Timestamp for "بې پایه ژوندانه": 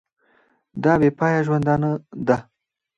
0.99-1.91